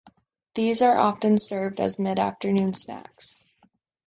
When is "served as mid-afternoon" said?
1.37-2.73